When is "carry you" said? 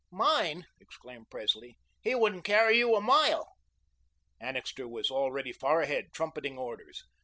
2.43-2.95